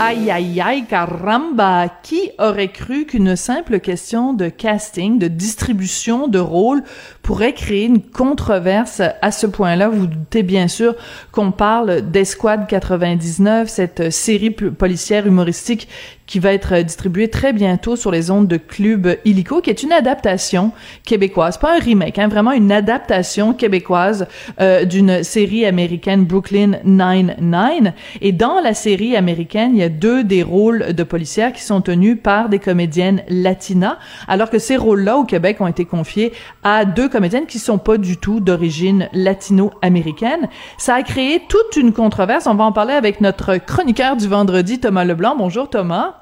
[0.00, 1.88] Aïe, aïe, aïe, caramba!
[2.04, 6.84] Qui aurait cru qu'une simple question de casting, de distribution de rôle
[7.28, 9.90] pourrait créer une controverse à ce point-là?
[9.90, 10.94] Vous doutez bien sûr
[11.30, 15.88] qu'on parle d'Esquad 99, cette série policière humoristique
[16.28, 19.92] qui va être distribuée très bientôt sur les ondes de Club Illico, qui est une
[19.92, 20.72] adaptation
[21.04, 24.28] québécoise, pas un remake, hein, vraiment une adaptation québécoise
[24.60, 27.94] euh, d'une série américaine Brooklyn Nine-Nine.
[28.20, 31.80] Et dans la série américaine, il y a deux des rôles de policières qui sont
[31.80, 33.96] tenus par des comédiennes latinas,
[34.28, 37.98] alors que ces rôles-là au Québec ont été confiés à deux comédiennes qui sont pas
[37.98, 40.48] du tout d'origine latino-américaine.
[40.76, 42.46] Ça a créé toute une controverse.
[42.46, 45.34] On va en parler avec notre chroniqueur du vendredi, Thomas Leblanc.
[45.36, 46.14] Bonjour Thomas.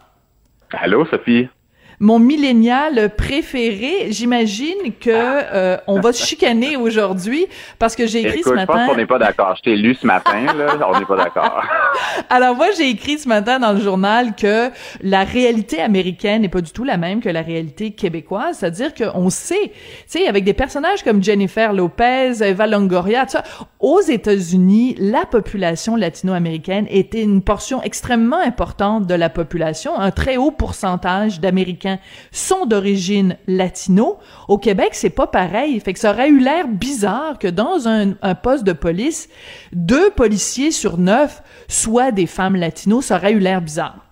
[0.71, 1.51] Allô, Sophie
[2.01, 4.09] mon millénial préféré.
[4.11, 7.47] J'imagine que euh, on va se chicaner aujourd'hui
[7.79, 8.73] parce que j'ai écrit ce matin.
[8.73, 9.55] Je pense qu'on n'est pas d'accord.
[9.57, 10.77] Je t'ai lu ce matin, là.
[10.89, 11.63] on n'est pas d'accord.
[12.31, 16.61] Alors moi, j'ai écrit ce matin dans le journal que la réalité américaine n'est pas
[16.61, 18.59] du tout la même que la réalité québécoise.
[18.59, 19.73] C'est-à-dire qu'on sait, tu
[20.07, 23.45] sais, avec des personnages comme Jennifer Lopez, Eva Longoria, tout ça,
[23.81, 30.37] aux États-Unis, la population latino-américaine était une portion extrêmement importante de la population, un très
[30.37, 31.86] haut pourcentage d'Américains
[32.31, 34.19] sont d'origine latino.
[34.49, 35.79] Au Québec, c'est pas pareil.
[35.81, 39.29] Fait que ça aurait eu l'air bizarre que dans un, poste de police,
[39.73, 43.07] deux policiers sur neuf soient des femmes latinos.
[43.07, 44.07] Ça aurait eu l'air bizarre.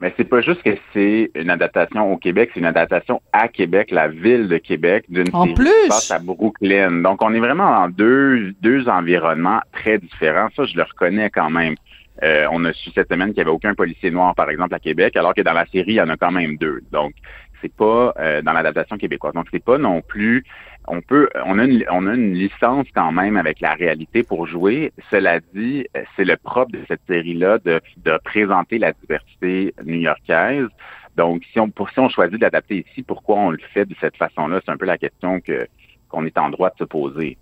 [0.00, 3.90] Mais c'est pas juste que c'est une adaptation au Québec, c'est une adaptation à Québec,
[3.90, 5.64] la ville de Québec, d'une série plus.
[5.64, 7.00] qui passe à Brooklyn.
[7.00, 10.48] Donc, on est vraiment dans deux, deux environnements très différents.
[10.54, 11.76] Ça, je le reconnais quand même.
[12.22, 14.78] Euh, on a su cette semaine qu'il n'y avait aucun policier noir, par exemple, à
[14.78, 16.80] Québec, alors que dans la série, il y en a quand même deux.
[16.90, 17.12] Donc,
[17.60, 19.34] c'est pas euh, dans l'adaptation québécoise.
[19.34, 20.44] Donc, c'est pas non plus.
[20.88, 24.46] On peut, on a, une, on a une licence quand même avec la réalité pour
[24.46, 24.92] jouer.
[25.10, 30.68] Cela dit, c'est le propre de cette série-là de, de présenter la diversité new-yorkaise.
[31.16, 34.16] Donc, si on, pour, si on choisit d'adapter ici, pourquoi on le fait de cette
[34.16, 35.66] façon-là, c'est un peu la question que
[36.08, 37.36] qu'on est en droit de se poser.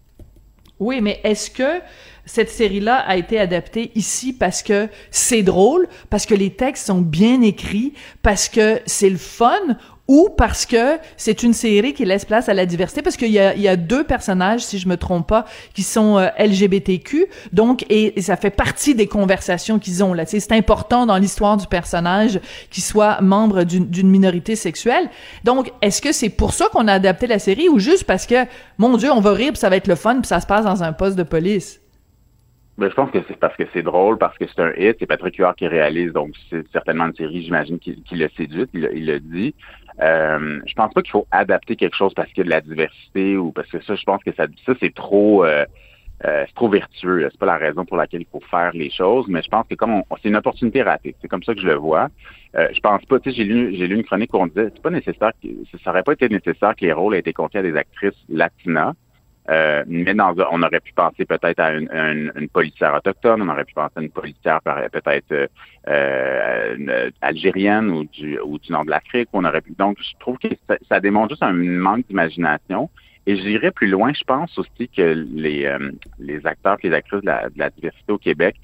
[0.78, 1.82] Oui, mais est-ce que
[2.26, 7.00] cette série-là a été adaptée ici parce que c'est drôle, parce que les textes sont
[7.00, 7.92] bien écrits,
[8.22, 9.76] parce que c'est le fun,
[10.06, 13.38] ou parce que c'est une série qui laisse place à la diversité, parce qu'il y
[13.38, 17.26] a, il y a deux personnages, si je me trompe pas, qui sont euh, LGBTQ,
[17.52, 20.26] donc et, ça fait partie des conversations qu'ils ont là.
[20.26, 25.08] C'est important dans l'histoire du personnage qu'il soit membre d'une minorité sexuelle.
[25.42, 28.44] Donc, est-ce que c'est pour ça qu'on a adapté la série, ou juste parce que,
[28.76, 30.64] mon Dieu, on va rire, puis ça va être le fun, puis ça se passe
[30.64, 31.80] dans un poste de police?
[32.76, 34.96] Ben, je pense que c'est parce que c'est drôle, parce que c'est un hit.
[34.98, 38.70] C'est Patrick Huard qui réalise, donc c'est certainement une série, j'imagine, qui, qui l'a séduite,
[38.74, 39.54] il, il l'a dit.
[40.02, 42.60] Euh, je pense pas qu'il faut adapter quelque chose parce qu'il y a de la
[42.60, 45.64] diversité ou parce que ça, je pense que ça, ça c'est trop, euh,
[46.24, 47.28] euh, c'est trop vertueux.
[47.30, 49.74] C'est pas la raison pour laquelle il faut faire les choses, mais je pense que
[49.74, 52.08] comme c'est une opportunité ratée, c'est comme ça que je le vois.
[52.56, 53.20] Euh, je pense pas.
[53.20, 55.48] Tu sais, j'ai lu, j'ai lu une chronique où on disait, c'est pas nécessaire, que,
[55.82, 58.94] ça aurait pas été nécessaire que les rôles aient été confiés à des actrices latinas.
[59.50, 63.48] Euh, mais dans, on aurait pu penser peut-être à une, une, une, policière autochtone, on
[63.50, 65.46] aurait pu penser à une policière peut-être euh,
[65.88, 69.28] euh algérienne ou du, ou du nord de l'Afrique.
[69.34, 69.72] On aurait pu.
[69.78, 72.88] Donc, je trouve que ça, ça démontre juste un manque d'imagination.
[73.26, 77.22] Et je dirais plus loin, je pense aussi que les, euh, les acteurs les actrices
[77.22, 78.56] de la, de la, diversité au Québec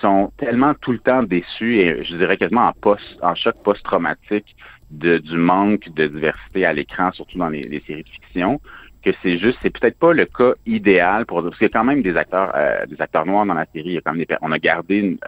[0.00, 4.56] sont tellement tout le temps déçus et je dirais quasiment en post, en choc post-traumatique
[4.90, 8.60] de, du manque de diversité à l'écran, surtout dans les, les séries de fiction,
[9.02, 11.84] que c'est juste, c'est peut-être pas le cas idéal pour parce qu'il y a quand
[11.84, 13.90] même des acteurs, euh, des acteurs noirs dans la série.
[13.90, 15.18] Il y a quand même des, on a gardé,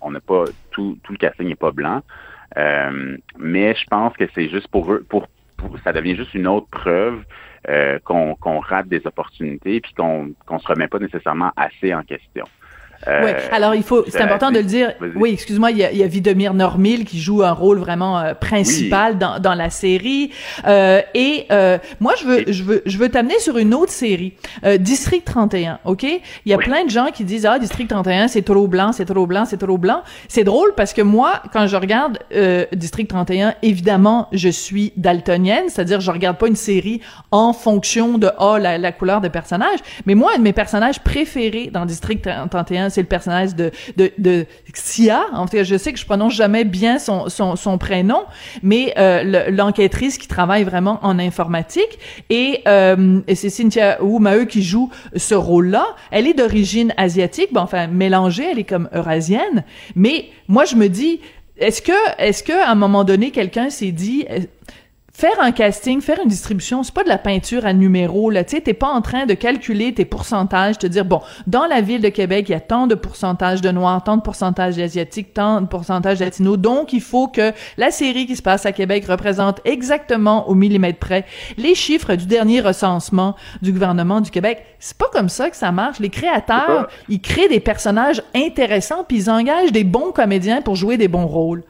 [0.00, 2.02] on n'a pas tout, tout le casting n'est pas blanc,
[2.56, 5.26] euh, mais je pense que c'est juste pour eux, pour,
[5.84, 7.22] ça devient juste une autre preuve
[7.68, 12.46] euh, qu'on rate des opportunités puis qu'on qu'on se remet pas nécessairement assez en question.
[13.08, 14.92] Euh, oui, alors il faut, c'est important de le dire.
[15.16, 18.18] Oui, excuse-moi, il y a, il y a Vidomir Normil qui joue un rôle vraiment
[18.18, 20.32] euh, principal dans, dans la série.
[20.66, 24.34] Euh, et euh, moi, je veux, je veux, je veux t'amener sur une autre série,
[24.64, 25.78] euh, District 31.
[25.86, 28.92] Ok, il y a plein de gens qui disent ah District 31 c'est trop blanc,
[28.92, 30.02] c'est trop blanc, c'est trop blanc.
[30.28, 32.18] C'est drôle parce que moi, quand je regarde
[32.72, 37.00] District 31, évidemment, je suis daltonienne, c'est-à-dire je regarde pas une série
[37.30, 41.00] en fonction de oh la, la couleur des personnages, mais moi, un de mes personnages
[41.00, 45.24] préférés dans District 31 c'est le personnage de, de, de Sia.
[45.32, 48.22] En je sais que je prononce jamais bien son, son, son prénom,
[48.62, 51.98] mais euh, l'enquêtrice qui travaille vraiment en informatique.
[52.28, 55.86] Et, euh, c'est Cynthia Wu qui joue ce rôle-là.
[56.10, 59.64] Elle est d'origine asiatique, bon, enfin mélangée, elle est comme eurasienne.
[59.94, 61.20] Mais moi, je me dis,
[61.56, 64.26] est-ce que, est-ce que à un moment donné, quelqu'un s'est dit
[65.20, 68.56] faire un casting, faire une distribution, c'est pas de la peinture à numéro, là, tu
[68.56, 72.00] sais, t'es pas en train de calculer tes pourcentages, te dire, bon, dans la ville
[72.00, 75.60] de Québec, il y a tant de pourcentage de Noirs, tant de pourcentage d'Asiatiques, tant
[75.60, 79.60] de pourcentage Latinos, donc il faut que la série qui se passe à Québec représente
[79.66, 81.26] exactement au millimètre près
[81.58, 84.64] les chiffres du dernier recensement du gouvernement du Québec.
[84.78, 85.98] C'est pas comme ça que ça marche.
[85.98, 90.96] Les créateurs, ils créent des personnages intéressants, puis ils engagent des bons comédiens pour jouer
[90.96, 91.62] des bons rôles.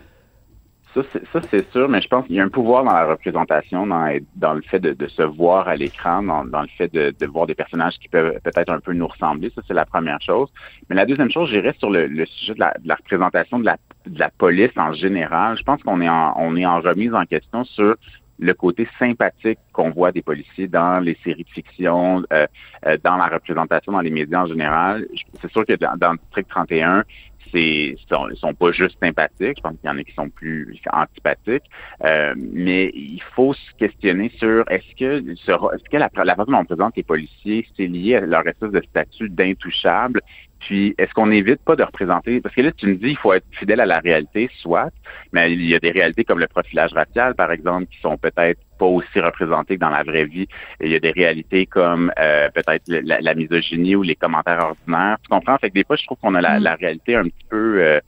[0.94, 4.54] Ça, c'est sûr, mais je pense qu'il y a un pouvoir dans la représentation, dans,
[4.54, 8.08] le fait de, se voir à l'écran, dans, le fait de, voir des personnages qui
[8.08, 9.52] peuvent peut-être un peu nous ressembler.
[9.54, 10.48] Ça, c'est la première chose.
[10.88, 13.76] Mais la deuxième chose, j'irais sur le, sujet de la, représentation de la,
[14.06, 15.56] de police en général.
[15.56, 17.94] Je pense qu'on est en, est en remise en question sur
[18.40, 22.46] le côté sympathique qu'on voit des policiers dans les séries de fiction, euh,
[22.86, 25.06] euh, dans la représentation dans les médias en général.
[25.40, 27.04] C'est sûr que dans, dans District 31,
[27.52, 29.56] c'est sont, sont pas juste sympathiques.
[29.56, 31.64] Je pense qu'il y en a qui sont plus antipathiques.
[32.04, 36.64] Euh, mais il faut se questionner sur est-ce que est-ce que la, façon dont on
[36.64, 40.20] présente les policiers, c'est lié à leur espèce de statut d'intouchable?
[40.60, 43.32] Puis, est-ce qu'on évite pas de représenter, parce que là, tu me dis, il faut
[43.32, 44.92] être fidèle à la réalité, soit,
[45.32, 48.60] mais il y a des réalités comme le profilage racial, par exemple, qui sont peut-être
[48.80, 50.48] pas aussi représentées que dans la vraie vie.
[50.80, 55.18] Et il y a des réalités comme euh, peut-être la, misogynie ou les commentaires ordinaires.
[55.22, 55.58] Tu comprends?
[55.58, 56.78] Fait que des fois, je trouve qu'on a la, mm.
[56.80, 57.82] réalité un petit peu...
[57.82, 58.00] Euh,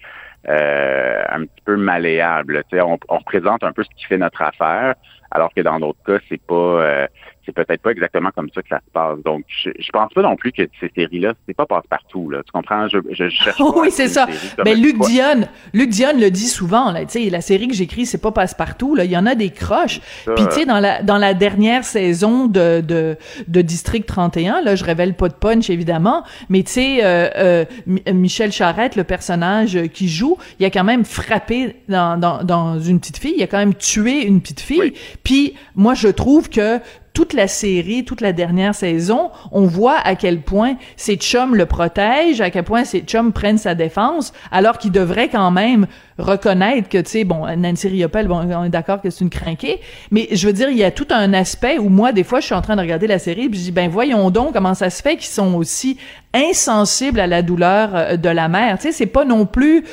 [0.49, 2.65] euh, un petit peu malléable.
[2.73, 4.97] On, on représente un peu ce qui fait notre affaire,
[5.33, 7.09] alors que dans d'autres cas, c'est pas
[7.45, 9.19] c'est peut-être pas exactement comme ça que ça se passe.
[9.25, 12.43] Donc, je, je pense pas non plus que ces séries-là, c'est pas passe-partout, là.
[12.45, 12.87] Tu comprends?
[12.89, 14.27] Je, je, cherche Oui, c'est ça.
[14.65, 17.05] Mais Luc Dion, Luc Dion le dit souvent, là.
[17.05, 19.05] Tu sais, la série que j'écris, c'est pas passe-partout, là.
[19.05, 20.01] Il y en a des croches.
[20.37, 23.17] Puis, tu sais, dans la, dans la dernière saison de, de,
[23.49, 27.65] de District 31, là, je révèle pas de punch, évidemment, mais tu sais, euh, euh,
[28.13, 33.01] Michel Charette, le personnage qui joue, il a quand même frappé dans, dans, dans une
[33.01, 33.35] petite fille.
[33.37, 34.95] Il a quand même tué une petite fille.
[35.25, 36.81] Puis, moi, je trouve que
[37.13, 41.67] toute la série, toute la dernière saison, on voit à quel point ses chums le
[41.67, 45.87] protègent, à quel point ses chums prennent sa défense, alors qu'il devrait quand même
[46.19, 49.81] reconnaître que, tu sais, bon, Nancy Riopelle, bon, on est d'accord que c'est une crinquée,
[50.11, 52.47] mais je veux dire, il y a tout un aspect où moi, des fois, je
[52.47, 54.89] suis en train de regarder la série, puis je dis, ben voyons donc comment ça
[54.89, 55.99] se fait qu'ils sont aussi
[56.33, 58.79] insensibles à la douleur euh, de la mère.
[58.79, 59.85] Tu sais, c'est pas non plus,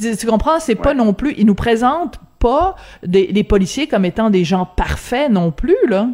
[0.00, 4.44] tu comprends, c'est pas non plus, ils nous présentent pas des, policiers comme étant des
[4.44, 6.08] gens parfaits non plus, là.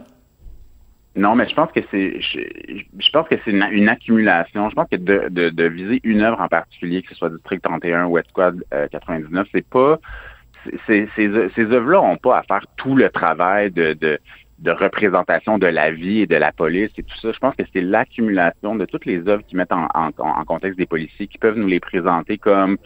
[1.16, 4.70] Non, mais je pense que c'est je, pense que c'est une, accumulation.
[4.70, 8.10] Je pense que de, viser une œuvre en particulier, que ce soit District 31 ou
[8.10, 8.62] West Squad
[8.92, 9.98] 99, c'est pas
[10.86, 15.90] ces, ces œuvres-là n'ont pas à faire tout le travail de, de, représentation de la
[15.90, 17.32] vie et de la police et tout ça.
[17.32, 20.78] Je pense que c'est l'accumulation de toutes les œuvres qui mettent en, en, en, contexte
[20.78, 22.76] des policiers, qui peuvent nous les présenter comme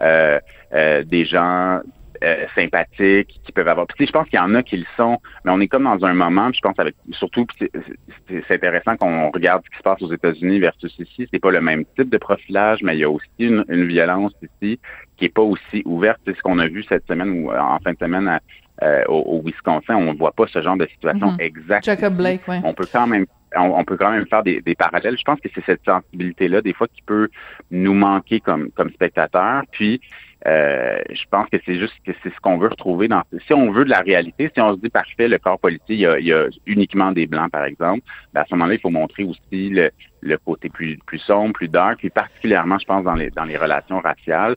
[0.00, 0.38] euh,
[0.72, 1.80] euh, des gens
[2.22, 3.86] euh, sympathiques, qui peuvent avoir.
[3.86, 6.04] Puis, je pense qu'il y en a qui le sont, mais on est comme dans
[6.04, 6.50] un moment.
[6.52, 10.94] je pense avec surtout, c'est intéressant qu'on regarde ce qui se passe aux États-Unis versus
[10.98, 11.28] ici.
[11.32, 14.78] C'est pas le même type de profilage, mais il y a aussi une, violence ici
[15.16, 16.20] qui est pas aussi ouverte.
[16.24, 18.38] C'est ce qu'on a vu cette semaine ou en fin de semaine
[18.82, 19.96] euh, au, Wisconsin.
[19.96, 21.42] On ne voit pas ce genre de situation mm-hmm.
[21.42, 21.84] exacte.
[21.84, 22.56] Jacob Blake, oui.
[22.64, 23.26] On peut quand même
[23.56, 25.18] on, peut quand même faire des, parallèles.
[25.18, 27.28] Je pense que c'est cette sensibilité-là, des fois, qui peut
[27.70, 29.62] nous manquer comme, comme spectateurs.
[29.72, 30.00] Puis,
[30.46, 33.22] euh, je pense que c'est juste que c'est ce qu'on veut retrouver dans.
[33.46, 36.26] Si on veut de la réalité, si on se dit parfait, le corps policier, il
[36.26, 38.02] y a, uniquement des blancs, par exemple,
[38.32, 39.90] ben à ce moment-là, il faut montrer aussi le,
[40.20, 43.56] le côté plus, plus sombre, plus dark, puis particulièrement, je pense, dans les, dans les
[43.56, 44.56] relations raciales.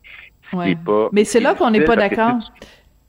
[0.53, 0.75] Ouais.
[0.75, 2.39] Pas, Mais c'est là qu'on n'est pas d'accord.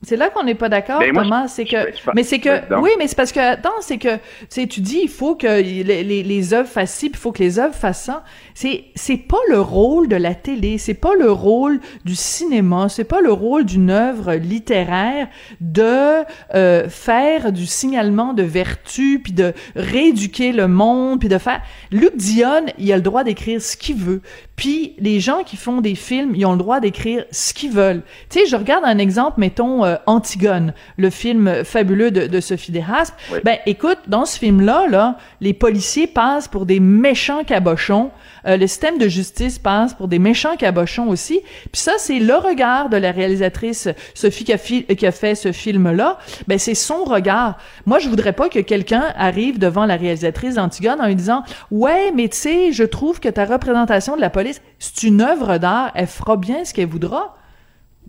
[0.02, 1.48] C'est là qu'on n'est pas d'accord, ben, Thomas.
[1.48, 1.76] C'est que,
[2.14, 4.18] mais c'est que, oui, mais c'est parce que, attends, c'est que,
[4.50, 7.32] tu tu dis, il faut que les, les, les œuvres fassent ci, puis il faut
[7.32, 8.22] que les œuvres fassent ça.
[8.54, 13.04] C'est, c'est pas le rôle de la télé, c'est pas le rôle du cinéma, c'est
[13.04, 15.28] pas le rôle d'une œuvre littéraire
[15.60, 21.62] de euh, faire du signalement de vertu, puis de rééduquer le monde, puis de faire.
[21.90, 24.20] Luc Dion, il a le droit d'écrire ce qu'il veut.
[24.56, 28.02] Puis les gens qui font des films, ils ont le droit d'écrire ce qu'ils veulent.
[28.30, 32.72] Tu sais, je regarde un exemple, mettons euh, Antigone, le film fabuleux de, de Sophie
[32.72, 33.14] Desrasques.
[33.44, 38.10] Ben écoute, dans ce film-là, là, les policiers passent pour des méchants cabochons.
[38.46, 41.40] Euh, le système de justice passe pour des méchants cabochons aussi.
[41.72, 45.52] Puis ça, c'est le regard de la réalisatrice Sophie qui a, qui a fait ce
[45.52, 46.18] film-là.
[46.48, 47.58] Ben c'est son regard.
[47.84, 52.12] Moi, je voudrais pas que quelqu'un arrive devant la réalisatrice d'Antigone en lui disant ouais,
[52.14, 54.45] mais tu sais, je trouve que ta représentation de la police,
[54.78, 55.92] c'est une œuvre d'art.
[55.94, 57.34] Elle fera bien ce qu'elle voudra.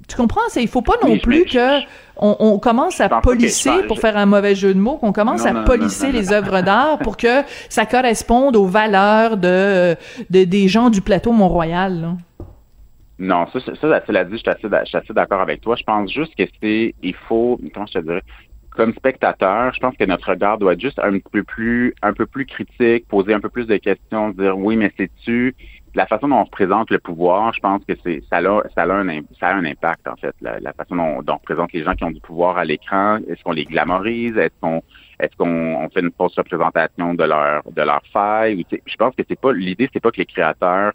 [0.08, 0.42] Tu comprends?
[0.50, 1.80] C'est, il faut pas non plus que
[2.20, 6.12] on, commence à polisser, pour faire un mauvais jeu de mots, qu'on commence à polisser
[6.12, 9.96] les œuvres d'art pour que ça corresponde aux valeurs de,
[10.30, 12.16] des gens du plateau Mont-Royal.
[13.20, 15.76] Non, ça, ça, ça, cela dit, je suis assez, d'accord avec toi.
[15.76, 18.22] Je pense juste que c'est, il faut, comment je te dirais,
[18.70, 22.28] comme spectateur, je pense que notre regard doit être juste un peu plus, un peu
[22.28, 25.56] plus critique, poser un peu plus de questions, dire oui, mais c'est-tu
[25.98, 28.84] la façon dont on se présente le pouvoir, je pense que c'est ça a, ça
[28.84, 30.36] a, un, ça a un impact en fait.
[30.42, 33.54] La, façon dont, on présente les gens qui ont du pouvoir à l'écran, est-ce qu'on
[33.54, 34.84] les glamorise, est-ce qu'on
[35.20, 38.64] est-ce qu'on fait une fausse représentation de leur de leur faille?
[38.72, 40.94] Je pense que c'est pas l'idée, c'est pas que les créateurs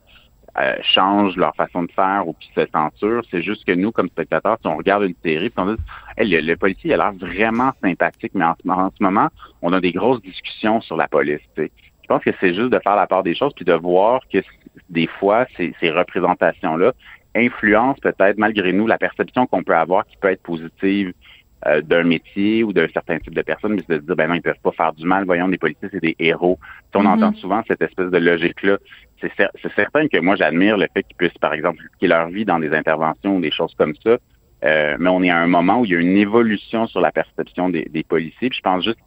[0.60, 3.24] euh, changent leur façon de faire ou qu'ils se censurent.
[3.28, 5.80] C'est juste que nous, comme spectateurs, si on regarde une série, puis on dit
[6.18, 8.54] le, policier a l'air vraiment sympathique, mais en,
[8.96, 9.28] ce moment,
[9.62, 11.40] on a des grosses discussions sur la police.
[12.02, 14.38] Je pense que c'est juste de faire la part des choses puis de voir que
[14.90, 16.92] des fois, ces, ces représentations-là
[17.34, 21.12] influencent peut-être malgré nous la perception qu'on peut avoir qui peut être positive
[21.66, 24.26] euh, d'un métier ou d'un certain type de personnes, mais c'est de se dire, ben
[24.26, 25.24] non, ils peuvent pas faire du mal.
[25.24, 26.58] Voyons, les policiers, c'est des héros.
[26.92, 27.06] on mm-hmm.
[27.06, 28.78] entend souvent cette espèce de logique-là.
[29.20, 29.30] C'est,
[29.76, 32.72] certain que moi, j'admire le fait qu'ils puissent, par exemple, risquer leur vie dans des
[32.74, 34.18] interventions ou des choses comme ça.
[34.64, 37.10] Euh, mais on est à un moment où il y a une évolution sur la
[37.10, 38.48] perception des, policiers.
[38.48, 38.98] Puis je pense juste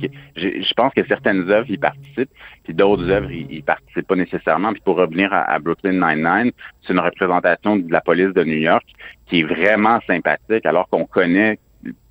[0.00, 2.30] que je, pense que certaines œuvres y participent,
[2.64, 4.72] puis d'autres œuvres y, y, participent pas nécessairement.
[4.72, 6.52] Puis pour revenir à, à Brooklyn Nine-Nine,
[6.82, 8.84] c'est une représentation de la police de New York
[9.26, 11.58] qui est vraiment sympathique, alors qu'on connaît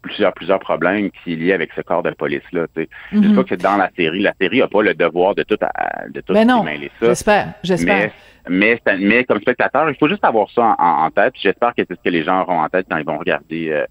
[0.02, 2.66] plusieurs plusieurs problèmes qui sont liés avec ce corps de police là.
[2.76, 2.90] Tu sais.
[3.12, 3.44] Je mhm.
[3.44, 6.46] que dans la série, la série a pas le devoir de tout de tout mais
[6.46, 6.66] non,
[7.02, 8.12] J'espère, j'espère.
[8.50, 11.34] Mais, mais, comme spectateur, il faut juste avoir ça en, tête.
[11.42, 13.86] J'espère que c'est ce que les gens auront en tête quand ils vont regarder euh,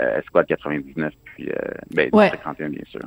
[0.00, 1.54] euh, Squad 99 puis euh,
[1.90, 2.30] ben, ouais.
[2.30, 3.00] 31 bien sûr.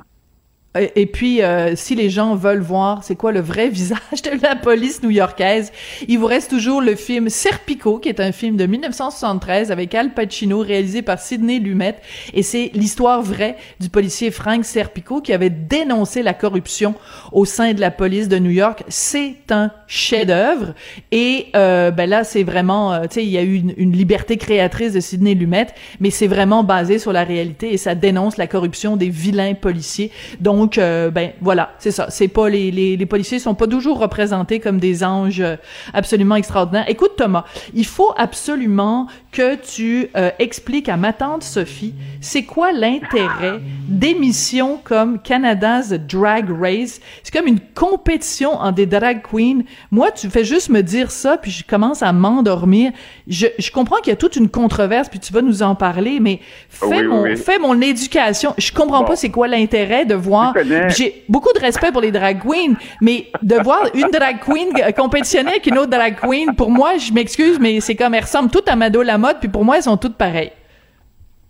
[0.95, 4.55] Et puis, euh, si les gens veulent voir c'est quoi le vrai visage de la
[4.55, 5.71] police new-yorkaise,
[6.07, 10.13] il vous reste toujours le film Serpico, qui est un film de 1973 avec Al
[10.13, 11.95] Pacino, réalisé par Sidney Lumet.
[12.33, 16.95] Et c'est l'histoire vraie du policier Frank Serpico qui avait dénoncé la corruption
[17.31, 18.83] au sein de la police de New York.
[18.87, 20.73] C'est un chef-d'œuvre.
[21.11, 23.91] Et euh, ben là, c'est vraiment, euh, tu sais, il y a eu une, une,
[23.93, 25.67] liberté créatrice de Sidney Lumet,
[25.99, 30.11] mais c'est vraiment basé sur la réalité et ça dénonce la corruption des vilains policiers.
[30.39, 32.07] Donc, donc, euh, ben voilà, c'est ça.
[32.09, 35.55] C'est pas les, les, les policiers sont pas toujours représentés comme des anges euh,
[35.93, 36.83] absolument extraordinaires.
[36.89, 42.71] Écoute Thomas, il faut absolument que tu euh, expliques à ma tante Sophie, c'est quoi
[42.71, 46.99] l'intérêt d'émissions comme Canada's Drag Race?
[47.21, 49.59] C'est comme une compétition en des drag queens.
[49.91, 52.91] Moi, tu fais juste me dire ça, puis je commence à m'endormir.
[53.27, 56.19] Je, je comprends qu'il y a toute une controverse, puis tu vas nous en parler,
[56.19, 58.55] mais fais mon fais mon éducation.
[58.57, 60.55] Je comprends pas c'est quoi l'intérêt de voir
[60.87, 65.51] j'ai beaucoup de respect pour les drag queens, mais de voir une drag queen compétitionner
[65.51, 68.67] avec une autre drag queen, pour moi, je m'excuse, mais c'est comme elles ressemblent toutes
[68.67, 70.51] à Mado la mode, puis pour moi, elles sont toutes pareilles.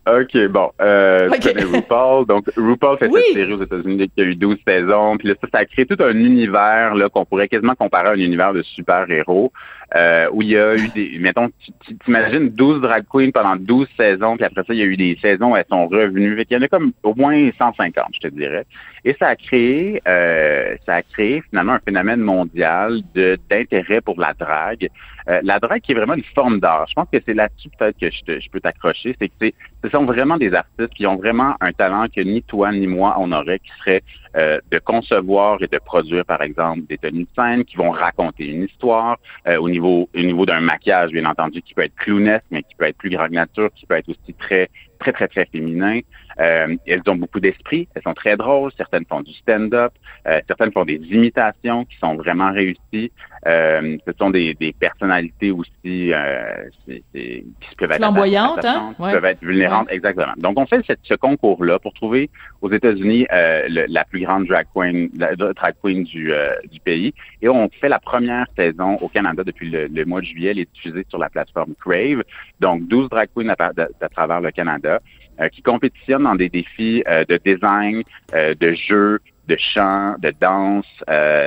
[0.08, 0.72] OK, bon.
[0.80, 1.54] Euh, okay.
[1.64, 2.26] RuPaul.
[2.26, 5.18] Donc, RuPaul fait cette série aux États-Unis qui a eu 12 saisons.
[5.18, 8.12] Puis là, ça, ça a créé tout un univers là qu'on pourrait quasiment comparer à
[8.12, 9.52] un univers de super-héros
[9.96, 11.18] euh, où il y a eu des...
[11.20, 11.50] Mettons,
[11.86, 14.96] tu t'imagines 12 drag queens pendant 12 saisons, puis après ça, il y a eu
[14.96, 16.42] des saisons où elles sont revenues.
[16.50, 18.66] Il y en a comme au moins 150, je te dirais.
[19.08, 24.20] Et ça a créé, euh, ça a créé finalement un phénomène mondial de d'intérêt pour
[24.20, 24.90] la drague.
[25.30, 26.88] Euh, la drague qui est vraiment une forme d'art.
[26.90, 29.16] Je pense que c'est là-dessus peut-être que je, je peux t'accrocher.
[29.18, 32.74] C'est que ce sont vraiment des artistes qui ont vraiment un talent que ni toi
[32.74, 34.04] ni moi on aurait, qui serait
[34.36, 38.46] euh, de concevoir et de produire, par exemple, des tenues de scène qui vont raconter
[38.46, 42.46] une histoire euh, au niveau au niveau d'un maquillage, bien entendu, qui peut être clownesque,
[42.52, 45.46] mais qui peut être plus grande nature, qui peut être aussi très très, très, très
[45.46, 46.00] féminin.
[46.40, 49.94] Euh, elles ont beaucoup d'esprit, elles sont très drôles, certaines font du stand-up,
[50.28, 53.12] euh, certaines font des imitations qui sont vraiment réussies.
[53.48, 57.46] Euh, ce sont des, des personnalités aussi euh, qui
[57.78, 58.94] peuvent être flamboyantes, hein?
[58.96, 60.34] qui peuvent être vulnérables, exactement.
[60.38, 62.30] Donc on fait cette, ce concours-là pour trouver
[62.62, 67.14] aux États-Unis euh, la plus grande drag queen, la drag queen du, euh, du pays,
[67.42, 70.52] et on fait la première saison au Canada depuis le, le, mois de juillet.
[70.52, 72.24] Elle est diffusée sur la plateforme Crave.
[72.60, 75.00] Donc 12 drag queens à travers le Canada
[75.40, 78.02] euh, qui compétitionnent dans des défis euh, de design,
[78.34, 80.86] euh, de jeu, de chant, de danse.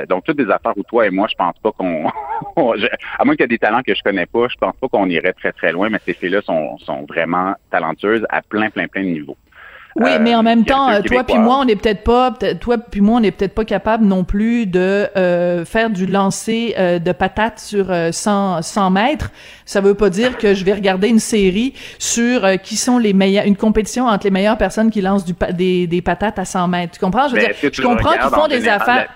[0.09, 2.07] donc, toutes des affaires où toi et moi, je pense pas qu'on...
[3.19, 5.09] à moins qu'il y ait des talents que je connais pas, je pense pas qu'on
[5.09, 9.03] irait très, très loin, mais ces filles-là sont, sont vraiment talentueuses à plein, plein, plein
[9.03, 9.37] de niveaux.
[9.95, 13.01] Oui, mais en euh, même temps, toi puis moi, on n'est peut-être pas, toi puis
[13.01, 17.11] moi, on n'est peut-être pas capable non plus de euh, faire du lancer euh, de
[17.11, 19.31] patates sur 100, 100 mètres.
[19.65, 23.45] Ça veut pas dire que je vais regarder une série sur qui sont les meilleurs,
[23.45, 26.93] une compétition entre les meilleures personnes qui lancent du, des, des patates à 100 mètres.
[26.93, 27.27] Tu comprends?
[27.27, 29.09] Je veux dire, je comprends qu'ils font des affaires.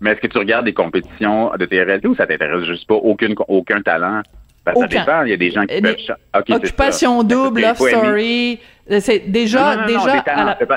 [0.00, 2.94] Mais est-ce que tu regardes des compétitions de TRLT ou ça t'intéresse juste pas?
[2.94, 4.20] Aucune, aucun talent?
[4.66, 5.22] Ben, ça dépend.
[5.22, 5.96] Il y a des gens qui peuvent.
[6.50, 10.24] Occupation double, Love Story, Euh, c'est déjà, non, non, déjà.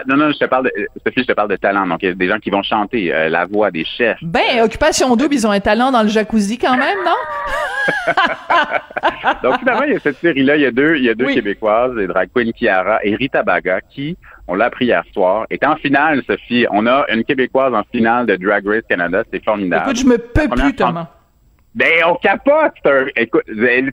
[0.08, 0.72] Non, non, je te parle de,
[1.06, 1.86] Sophie, je te parle de talent.
[1.88, 4.18] Donc, il y a des gens qui vont chanter, euh, la voix, des chefs.
[4.22, 7.12] Ben, Occupation Double, ils ont un talent dans le jacuzzi quand même, non?
[9.44, 11.28] Donc, finalement, il y a cette série-là, il y a deux, il y a deux
[11.28, 15.66] Québécoises, les drag queen Kiara et Rita Baga, qui, on l'a appris hier soir, est
[15.66, 16.66] en finale, Sophie.
[16.72, 19.24] On a une Québécoise en finale de Drag Race Canada.
[19.32, 19.84] C'est formidable.
[19.86, 21.10] Écoute, je me peux plus, Thomas.
[21.78, 22.74] Ben, on capote!
[23.16, 23.44] Écoute,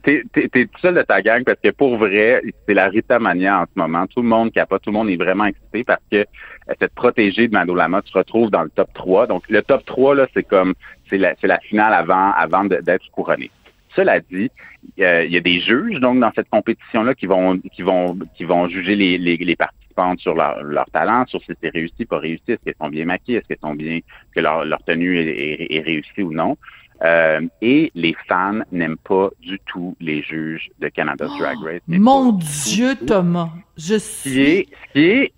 [0.03, 3.61] t'es, t'es, tout seul de ta gang parce que pour vrai, c'est la Rita Mania
[3.61, 4.07] en ce moment.
[4.07, 7.47] Tout le monde capote, tout le monde est vraiment excité parce que euh, cette protégée
[7.47, 9.27] de Madolama se retrouve dans le top 3.
[9.27, 10.73] Donc, le top 3, là, c'est comme,
[11.11, 13.51] c'est la, c'est la finale avant, avant d'être couronné.
[13.95, 14.49] Cela dit,
[14.97, 18.67] il y a des juges, donc, dans cette compétition-là qui vont, qui vont, qui vont
[18.67, 22.43] juger les, les, les participantes sur leur, leur talent, sur si c'est réussi, pas réussi,
[22.47, 23.99] est-ce qu'elles sont bien maquillées, est-ce qu'elles sont bien,
[24.35, 26.57] que leur, leur tenue est, est réussie ou non.
[27.03, 31.81] Euh, et les fans n'aiment pas du tout les juges de Canada Drag Race.
[31.87, 34.67] mon Dieu, Thomas, je suis.
[34.93, 35.31] Ce qui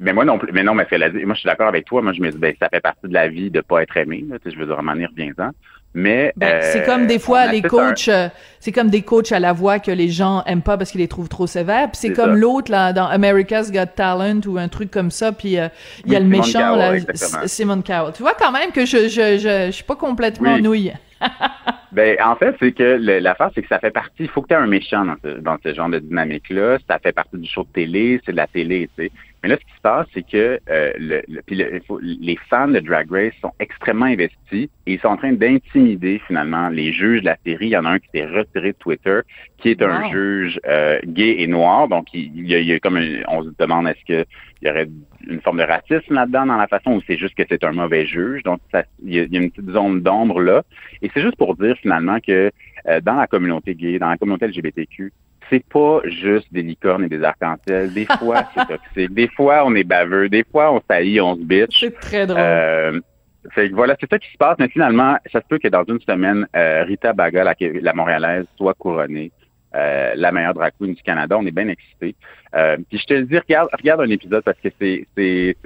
[0.00, 0.50] mais moi non plus.
[0.52, 2.00] Mais non, mais moi je suis d'accord avec toi.
[2.00, 4.24] Moi je me dis, ben ça fait partie de la vie de pas être aimé.
[4.26, 5.50] Là, je veux dire, à bien-en.
[5.92, 8.28] Mais ben, c'est comme des euh, fois les coachs, euh,
[8.60, 11.08] c'est comme des coachs à la voix que les gens aiment pas parce qu'ils les
[11.08, 11.90] trouvent trop sévères.
[11.90, 15.32] Puis c'est comme l'autre là dans America's Got Talent ou un truc comme ça.
[15.32, 15.68] Puis euh,
[16.06, 16.92] il y a le méchant là,
[17.46, 18.12] Simon Cowell.
[18.14, 20.92] Tu vois quand même que je je je, je suis pas complètement nouille.
[21.92, 24.12] ben en fait c'est que l'affaire c'est que ça fait partie.
[24.20, 26.78] Il faut que tu aies un méchant dans ce, dans ce genre de dynamique là.
[26.88, 29.12] Ça fait partie du show de télé, c'est de la télé, tu sais.
[29.42, 31.22] Mais là, ce qui se passe, c'est que euh, le,
[32.00, 36.68] les fans de Drag Race sont extrêmement investis et ils sont en train d'intimider finalement
[36.68, 37.66] les juges de la série.
[37.66, 39.20] Il y en a un qui s'est retiré de Twitter,
[39.58, 41.88] qui est un juge euh, gay et noir.
[41.88, 44.26] Donc, il, y, a, comme on se demande est-ce qu'il
[44.62, 44.88] y aurait
[45.26, 48.06] une forme de racisme là-dedans dans la façon où c'est juste que c'est un mauvais
[48.06, 48.42] juge?
[48.42, 50.62] Donc, ça, il, y a, une petite zone d'ombre là.
[51.00, 52.50] Et c'est juste pour dire finalement que
[52.88, 55.12] euh, dans la communauté gay, dans la communauté LGBTQ,
[55.50, 57.92] c'est pas juste des licornes et des arcs-en-ciel.
[57.92, 59.14] Des fois, c'est toxique.
[59.14, 60.28] Des fois, on est baveux.
[60.28, 61.80] Des fois, on saillit, on se bitch.
[61.80, 62.40] C'est très drôle.
[62.40, 63.00] Euh,
[63.72, 64.56] voilà, c'est ça qui se passe.
[64.58, 68.46] Mais finalement, ça se peut que dans une semaine, euh, Rita Baga, la, la, Montréalaise,
[68.56, 69.32] soit couronnée
[69.74, 71.36] euh, la meilleure drag queen du Canada.
[71.38, 72.14] On est bien excités.
[72.54, 75.56] Euh, puis je te le dis, regarde, regarde un épisode parce que c'est c'est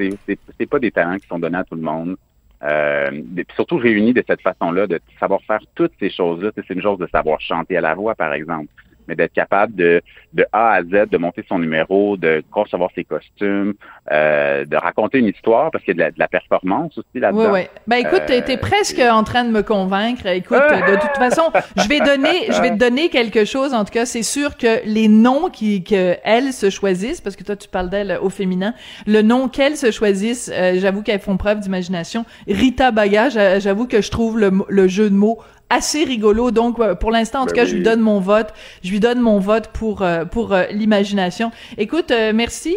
[0.58, 2.16] c'est pas des talents qui sont donnés à tout le monde.
[2.62, 3.10] Euh,
[3.56, 6.50] surtout réunis de cette façon-là, de savoir faire toutes ces choses-là.
[6.54, 8.68] C'est une chose de savoir chanter à la voix, par exemple
[9.08, 13.04] mais d'être capable de, de A à Z, de monter son numéro, de concevoir ses
[13.04, 13.74] costumes,
[14.10, 17.52] euh, de raconter une histoire, parce qu'il y a de la, performance aussi là-dedans.
[17.52, 17.66] Oui, oui.
[17.86, 20.26] Ben écoute, euh, presque en train de me convaincre.
[20.26, 21.42] Écoute, de toute façon,
[21.76, 23.72] je vais donner, je vais te donner quelque chose.
[23.72, 27.44] En tout cas, c'est sûr que les noms qui que elles se choisissent, parce que
[27.44, 28.74] toi tu parles d'elles au féminin,
[29.06, 32.24] le nom qu'elles se choisissent, euh, j'avoue qu'elles font preuve d'imagination.
[32.48, 35.38] Rita Baga, j'avoue que je trouve le, le jeu de mots
[35.70, 36.50] assez rigolo.
[36.50, 38.48] Donc, euh, pour l'instant, en tout ben cas, je lui donne mon vote.
[38.82, 41.50] Je lui donne mon vote pour euh, pour euh, l'imagination.
[41.78, 42.74] Écoute, merci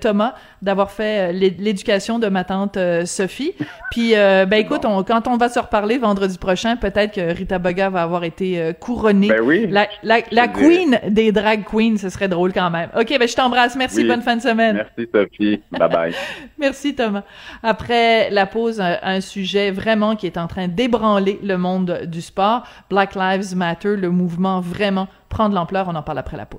[0.00, 3.52] Thomas d'avoir fait l'éducation de ma tante Sophie.
[3.90, 8.02] Puis, ben écoute, quand on va se reparler vendredi prochain, peut-être que Rita Boga va
[8.02, 9.28] avoir été couronnée.
[9.28, 9.66] Ben oui.
[9.68, 12.90] La, la, la queen des drag queens, ce serait drôle quand même.
[12.98, 13.76] Ok, ben je t'embrasse.
[13.76, 14.04] Merci.
[14.04, 14.84] Bonne fin de semaine.
[14.96, 15.60] Merci Sophie.
[15.70, 16.14] Bye bye.
[16.58, 17.22] merci Thomas.
[17.62, 22.22] Après la pause, un, un sujet vraiment qui est en train d'ébranler le monde du
[22.22, 22.64] sport.
[22.90, 25.86] Black Lives Matter, le mouvement vraiment prend de l'ampleur.
[25.88, 26.56] On en parle après la pause.